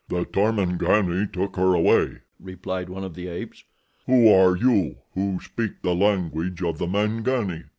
"The 0.09 0.25
Tarmangani 0.25 1.31
took 1.31 1.57
her 1.57 1.75
away," 1.75 2.21
replied 2.39 2.89
one 2.89 3.03
of 3.03 3.13
the 3.13 3.27
apes. 3.27 3.65
"Who 4.07 4.33
are 4.33 4.55
you 4.57 4.95
who 5.13 5.39
speak 5.39 5.83
the 5.83 5.93
language 5.93 6.63
of 6.63 6.79
the 6.79 6.87
Mangani?" 6.87 7.65